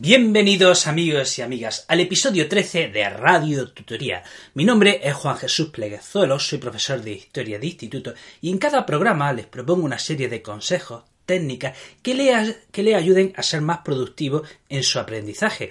[0.00, 4.22] Bienvenidos amigos y amigas al episodio 13 de Radio Tutoría.
[4.54, 8.86] Mi nombre es Juan Jesús Pleguezuelo, soy profesor de Historia de Instituto y en cada
[8.86, 14.48] programa les propongo una serie de consejos, técnicas que le, ayuden a ser más productivos
[14.68, 15.70] en su aprendizaje.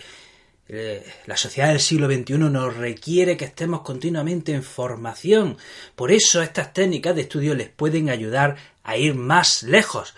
[0.68, 5.58] Eh, la sociedad del siglo XXI nos requiere que estemos continuamente en formación.
[5.96, 10.14] Por eso estas técnicas de estudio les pueden ayudar a ir más lejos.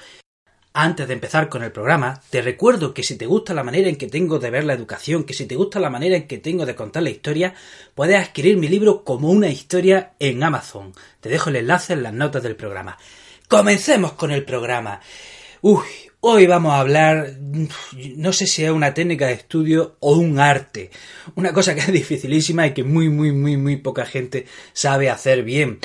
[0.73, 3.96] Antes de empezar con el programa, te recuerdo que si te gusta la manera en
[3.96, 6.64] que tengo de ver la educación, que si te gusta la manera en que tengo
[6.64, 7.56] de contar la historia,
[7.95, 10.94] puedes adquirir mi libro como una historia en Amazon.
[11.22, 13.00] Te dejo el enlace en las notas del programa.
[13.48, 15.02] Comencemos con el programa.
[15.61, 15.88] Uy,
[16.20, 20.92] hoy vamos a hablar, no sé si es una técnica de estudio o un arte.
[21.33, 25.42] Una cosa que es dificilísima y que muy, muy, muy, muy poca gente sabe hacer
[25.42, 25.80] bien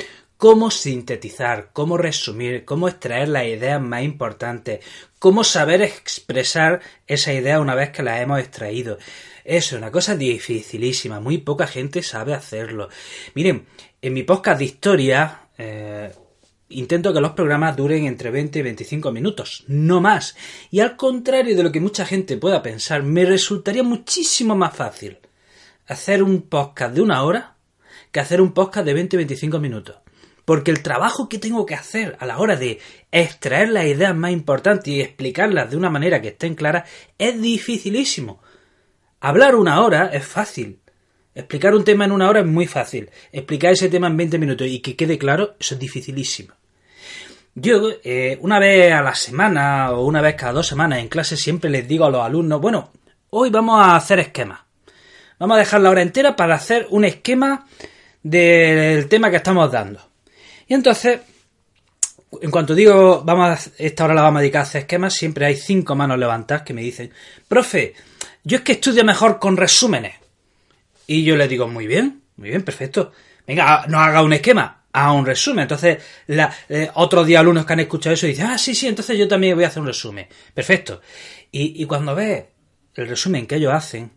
[0.45, 4.85] cómo sintetizar, cómo resumir, cómo extraer las ideas más importantes,
[5.17, 8.99] cómo saber expresar esa idea una vez que la hemos extraído.
[9.43, 12.89] Eso es una cosa dificilísima, muy poca gente sabe hacerlo.
[13.33, 13.65] Miren,
[13.99, 16.13] en mi podcast de historia eh,
[16.69, 20.35] intento que los programas duren entre 20 y 25 minutos, no más.
[20.69, 25.17] Y al contrario de lo que mucha gente pueda pensar, me resultaría muchísimo más fácil
[25.87, 27.57] hacer un podcast de una hora
[28.11, 30.04] que hacer un podcast de 20 y 25 minutos
[30.45, 32.79] porque el trabajo que tengo que hacer a la hora de
[33.11, 36.87] extraer las ideas más importantes y explicarlas de una manera que estén claras
[37.17, 38.41] es dificilísimo.
[39.19, 40.79] Hablar una hora es fácil.
[41.33, 43.09] Explicar un tema en una hora es muy fácil.
[43.31, 46.53] Explicar ese tema en 20 minutos y que quede claro, eso es dificilísimo.
[47.55, 51.37] Yo, eh, una vez a la semana o una vez cada dos semanas en clase,
[51.37, 52.91] siempre les digo a los alumnos, bueno,
[53.31, 54.59] hoy vamos a hacer esquemas.
[55.39, 57.65] Vamos a dejar la hora entera para hacer un esquema
[58.21, 60.01] del tema que estamos dando.
[60.67, 61.19] Y entonces,
[62.41, 65.45] en cuanto digo, vamos a, esta hora la vamos a dedicar a hacer esquemas, siempre
[65.45, 67.11] hay cinco manos levantadas que me dicen,
[67.47, 67.93] profe,
[68.43, 70.15] yo es que estudio mejor con resúmenes.
[71.07, 73.11] Y yo le digo, muy bien, muy bien, perfecto.
[73.45, 75.63] Venga, no haga un esquema, haga un resumen.
[75.63, 79.17] Entonces, la, eh, otros días alumnos que han escuchado eso dicen, ah, sí, sí, entonces
[79.17, 80.27] yo también voy a hacer un resumen.
[80.53, 81.01] Perfecto.
[81.51, 82.45] Y, y cuando ves
[82.95, 84.11] el resumen que ellos hacen,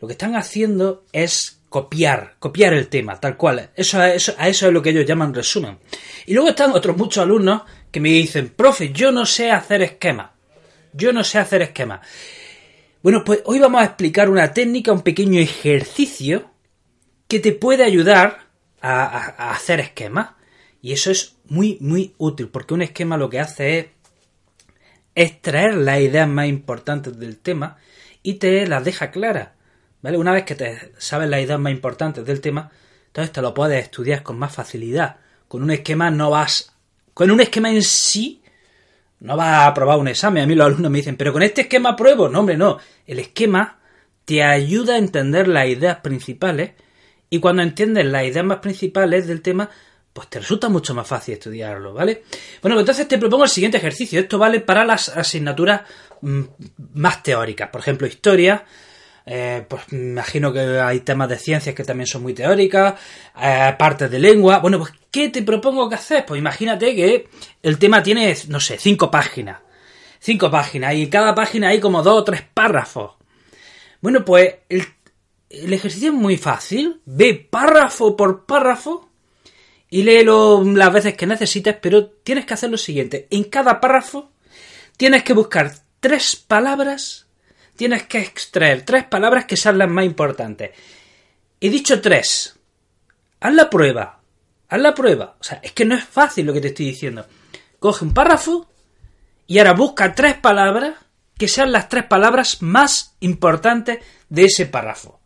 [0.00, 3.70] lo que están haciendo es copiar, copiar el tema, tal cual.
[3.74, 5.78] Eso, eso, a eso es lo que ellos llaman resumen.
[6.26, 10.34] Y luego están otros muchos alumnos que me dicen, profe, yo no sé hacer esquema.
[10.92, 12.00] Yo no sé hacer esquema.
[13.02, 16.50] Bueno, pues hoy vamos a explicar una técnica, un pequeño ejercicio
[17.28, 18.48] que te puede ayudar
[18.80, 20.30] a, a hacer esquemas.
[20.80, 23.86] Y eso es muy, muy útil, porque un esquema lo que hace es
[25.14, 27.76] extraer las ideas más importantes del tema
[28.22, 29.50] y te las deja claras.
[30.02, 30.18] ¿Vale?
[30.18, 32.70] Una vez que te sabes las ideas más importantes del tema,
[33.06, 35.16] entonces te lo puedes estudiar con más facilidad.
[35.48, 36.72] Con un esquema no vas.
[37.14, 38.42] Con un esquema en sí
[39.20, 40.44] no vas a aprobar un examen.
[40.44, 42.28] A mí los alumnos me dicen, pero con este esquema apruebo.
[42.28, 42.78] No, hombre, no.
[43.06, 43.78] El esquema
[44.24, 46.72] te ayuda a entender las ideas principales
[47.30, 49.68] y cuando entiendes las ideas más principales del tema,
[50.12, 52.24] pues te resulta mucho más fácil estudiarlo, ¿vale?
[52.62, 54.20] Bueno, pues entonces te propongo el siguiente ejercicio.
[54.20, 55.82] Esto vale para las asignaturas
[56.20, 56.42] mm,
[56.94, 58.64] más teóricas, por ejemplo, historia,
[59.30, 62.94] eh, pues me imagino que hay temas de ciencias que también son muy teóricas,
[63.38, 64.60] eh, partes de lengua.
[64.60, 66.24] Bueno, pues ¿qué te propongo que hacer?
[66.24, 67.28] Pues imagínate que
[67.62, 69.58] el tema tiene, no sé, cinco páginas.
[70.18, 73.16] Cinco páginas y en cada página hay como dos o tres párrafos.
[74.00, 77.02] Bueno, pues el ejercicio es muy fácil.
[77.04, 79.10] Ve párrafo por párrafo
[79.90, 83.26] y léelo las veces que necesites, pero tienes que hacer lo siguiente.
[83.28, 84.30] En cada párrafo
[84.96, 87.27] tienes que buscar tres palabras
[87.78, 90.72] tienes que extraer tres palabras que sean las más importantes.
[91.60, 92.58] He dicho tres.
[93.38, 94.20] Haz la prueba.
[94.68, 95.36] Haz la prueba.
[95.40, 97.24] O sea, es que no es fácil lo que te estoy diciendo.
[97.78, 98.68] Coge un párrafo
[99.46, 100.96] y ahora busca tres palabras
[101.38, 105.20] que sean las tres palabras más importantes de ese párrafo.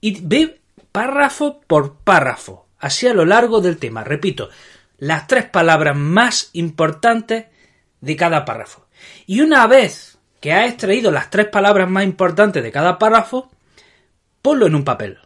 [0.00, 0.60] Y ve
[0.92, 4.04] párrafo por párrafo, así a lo largo del tema.
[4.04, 4.48] Repito,
[4.98, 7.46] las tres palabras más importantes
[8.00, 8.86] de cada párrafo.
[9.26, 10.15] Y una vez
[10.46, 13.50] que ha extraído las tres palabras más importantes de cada párrafo,
[14.42, 15.18] ponlo en un papel.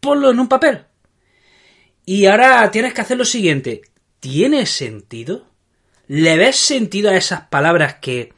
[0.00, 0.86] Ponlo en un papel.
[2.06, 3.82] Y ahora tienes que hacer lo siguiente.
[4.18, 5.44] ¿Tiene sentido?
[6.06, 8.32] ¿Le ves sentido a esas palabras que...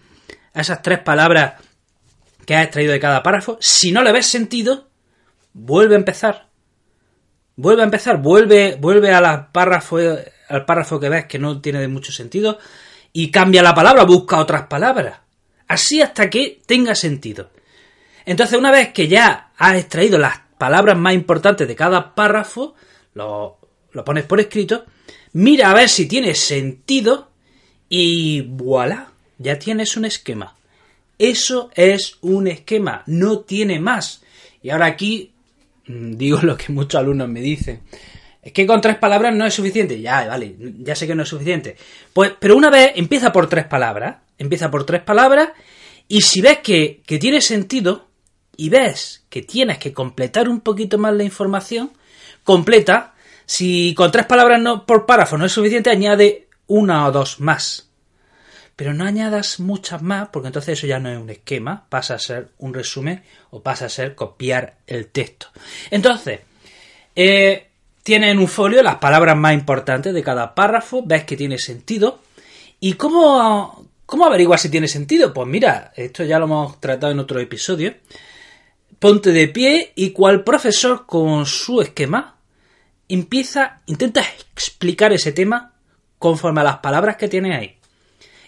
[0.54, 1.62] a esas tres palabras
[2.44, 3.56] que has extraído de cada párrafo.
[3.60, 4.88] Si no le ves sentido,
[5.52, 6.48] vuelve a empezar.
[7.54, 9.98] Vuelve a empezar, vuelve, vuelve a párrafo,
[10.48, 12.58] al párrafo que ves que no tiene mucho sentido
[13.12, 15.27] y cambia la palabra, busca otras palabras.
[15.68, 17.50] Así hasta que tenga sentido.
[18.24, 22.74] Entonces, una vez que ya has extraído las palabras más importantes de cada párrafo,
[23.14, 23.58] lo,
[23.92, 24.84] lo pones por escrito,
[25.32, 27.30] mira a ver si tiene sentido
[27.88, 30.56] y voilà, ya tienes un esquema.
[31.18, 34.22] Eso es un esquema, no tiene más.
[34.62, 35.32] Y ahora aquí
[35.86, 37.80] mm, digo lo que muchos alumnos me dicen.
[38.42, 40.00] Es que con tres palabras no es suficiente.
[40.00, 41.76] Ya, vale, ya sé que no es suficiente.
[42.12, 45.50] Pues, pero una vez empieza por tres palabras, empieza por tres palabras,
[46.06, 48.08] y si ves que, que tiene sentido,
[48.56, 51.92] y ves que tienes que completar un poquito más la información,
[52.42, 53.14] completa.
[53.46, 57.88] Si con tres palabras no, por párrafo no es suficiente, añade una o dos más.
[58.74, 62.18] Pero no añadas muchas más, porque entonces eso ya no es un esquema, pasa a
[62.18, 65.48] ser un resumen o pasa a ser copiar el texto.
[65.90, 66.40] Entonces,
[67.14, 67.68] eh,
[68.02, 72.20] tienes en un folio las palabras más importantes de cada párrafo, ves que tiene sentido.
[72.80, 73.77] ¿Y cómo,
[74.08, 75.34] cómo averiguar si tiene sentido?
[75.34, 77.94] Pues mira, esto ya lo hemos tratado en otro episodio
[78.98, 82.36] ponte de pie y cual profesor con su esquema
[83.08, 85.74] empieza, intenta explicar ese tema
[86.18, 87.76] conforme a las palabras que tiene ahí.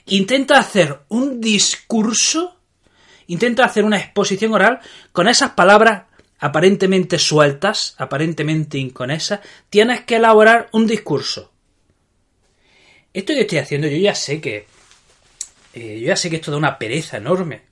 [0.07, 2.57] Intenta hacer un discurso,
[3.29, 4.81] intenta hacer una exposición oral
[5.12, 6.05] con esas palabras
[6.41, 11.53] aparentemente sueltas, aparentemente inconesas, tienes que elaborar un discurso.
[13.12, 14.67] Esto que estoy haciendo yo ya sé que
[15.75, 17.63] eh, yo ya sé que esto da una pereza enorme.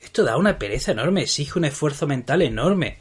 [0.00, 2.98] Esto da una pereza enorme, exige un esfuerzo mental enorme.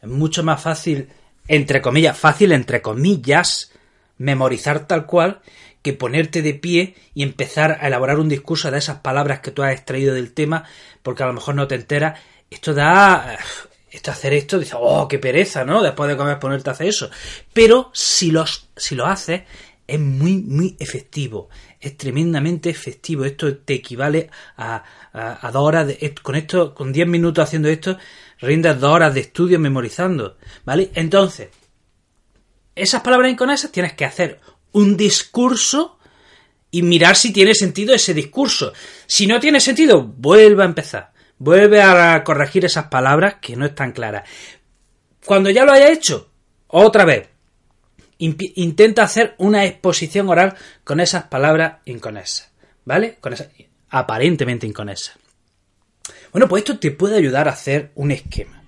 [0.00, 1.08] Es mucho más fácil,
[1.48, 3.72] entre comillas, fácil entre comillas,
[4.18, 5.40] memorizar tal cual
[5.82, 9.62] que ponerte de pie y empezar a elaborar un discurso de esas palabras que tú
[9.62, 10.64] has extraído del tema,
[11.02, 12.18] porque a lo mejor no te enteras.
[12.50, 13.38] Esto da.
[13.88, 15.82] Esto hacer esto, dices, oh, qué pereza, ¿no?
[15.82, 17.08] Después de comer ponerte a hacer eso.
[17.52, 18.32] Pero si,
[18.76, 19.42] si lo haces,
[19.86, 21.48] es muy, muy efectivo.
[21.80, 23.24] Es tremendamente efectivo.
[23.24, 27.98] Esto te equivale a, a, dos horas de, con esto, con 10 minutos haciendo esto,
[28.40, 30.90] rindes dos horas de estudio memorizando, ¿vale?
[30.94, 31.48] Entonces,
[32.74, 34.40] esas palabras inconexas tienes que hacer
[34.72, 35.98] un discurso
[36.70, 38.72] y mirar si tiene sentido ese discurso.
[39.06, 41.12] Si no tiene sentido, vuelve a empezar.
[41.38, 44.28] Vuelve a corregir esas palabras que no están claras.
[45.24, 46.30] Cuando ya lo haya hecho,
[46.68, 47.28] otra vez,
[48.18, 50.54] intenta hacer una exposición oral
[50.84, 52.50] con esas palabras inconexas.
[52.84, 53.16] ¿Vale?
[53.20, 53.48] Con esas,
[53.90, 55.16] aparentemente inconexas.
[56.32, 58.62] Bueno, pues esto te puede ayudar a hacer un esquema,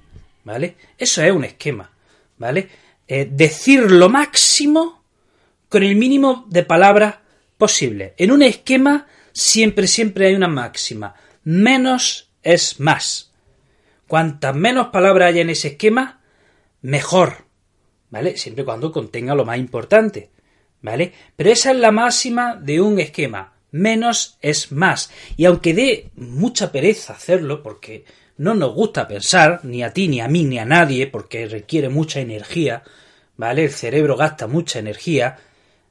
[0.44, 0.76] ¿vale?
[0.96, 1.90] Eso es un esquema,
[2.36, 2.68] ¿vale?
[3.06, 5.04] Eh, decir lo máximo
[5.68, 7.16] con el mínimo de palabras
[7.56, 8.14] posible.
[8.16, 11.14] En un esquema siempre, siempre hay una máxima.
[11.44, 13.32] Menos es más.
[14.06, 16.20] Cuantas menos palabras haya en ese esquema,
[16.80, 17.47] mejor,
[18.10, 18.36] ¿vale?
[18.36, 20.30] Siempre cuando contenga lo más importante,
[20.82, 21.12] ¿vale?
[21.36, 25.10] Pero esa es la máxima de un esquema menos es más.
[25.36, 28.04] Y aunque dé mucha pereza hacerlo, porque
[28.38, 31.88] no nos gusta pensar, ni a ti, ni a mí, ni a nadie, porque requiere
[31.88, 32.82] mucha energía,
[33.36, 33.64] ¿vale?
[33.64, 35.38] El cerebro gasta mucha energía,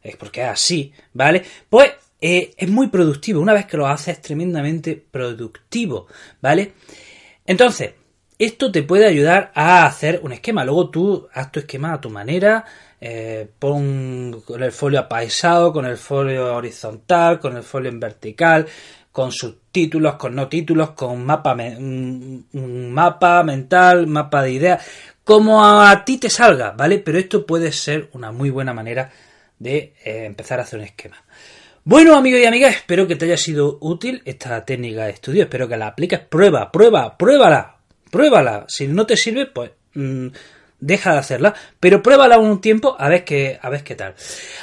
[0.01, 1.43] es porque es así, ¿vale?
[1.69, 3.41] Pues eh, es muy productivo.
[3.41, 6.07] Una vez que lo haces es tremendamente productivo,
[6.41, 6.73] ¿vale?
[7.45, 7.93] Entonces,
[8.39, 10.63] esto te puede ayudar a hacer un esquema.
[10.63, 12.65] Luego tú haz tu esquema a tu manera,
[13.01, 18.67] eh, pon con el folio apaisado, con el folio horizontal, con el folio en vertical,
[19.11, 22.45] con subtítulos, con no títulos, con mapa, un,
[22.93, 24.85] mapa mental, mapa de ideas,
[25.23, 26.99] como a ti te salga, ¿vale?
[26.99, 29.11] Pero esto puede ser una muy buena manera
[29.57, 31.17] de eh, empezar a hacer un esquema.
[31.83, 35.67] Bueno, amigos y amigas, espero que te haya sido útil esta técnica de estudio, espero
[35.67, 37.76] que la apliques, prueba, prueba, pruébala,
[38.11, 38.65] pruébala.
[38.67, 39.71] Si no te sirve, pues...
[39.93, 40.27] Mm,
[40.79, 44.15] deja de hacerla, pero pruébala un tiempo a ver qué, a ver qué tal.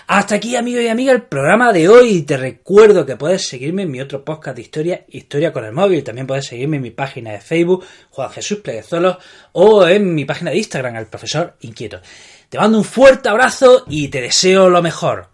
[0.06, 2.22] Hasta aquí, amigos y amigas, el programa de hoy.
[2.22, 6.04] Te recuerdo que puedes seguirme en mi otro podcast de historia, Historia con el móvil.
[6.04, 9.18] También puedes seguirme en mi página de Facebook, Juan Jesús Pleguezuelos,
[9.52, 12.00] o en mi página de Instagram, el profesor inquieto.
[12.48, 15.33] Te mando un fuerte abrazo y te deseo lo mejor.